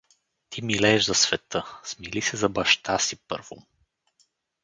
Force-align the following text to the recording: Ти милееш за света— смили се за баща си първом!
Ти 0.49 0.61
милееш 0.61 1.05
за 1.05 1.13
света— 1.13 1.79
смили 1.83 2.21
се 2.21 2.37
за 2.37 2.49
баща 2.49 2.99
си 2.99 3.15
първом! 3.15 3.65